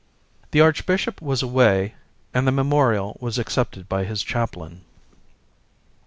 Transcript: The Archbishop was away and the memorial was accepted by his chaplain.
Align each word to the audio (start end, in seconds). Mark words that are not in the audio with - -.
The 0.49 0.61
Archbishop 0.61 1.21
was 1.21 1.43
away 1.43 1.93
and 2.33 2.47
the 2.47 2.51
memorial 2.51 3.17
was 3.21 3.37
accepted 3.37 3.87
by 3.87 4.03
his 4.03 4.23
chaplain. 4.23 4.81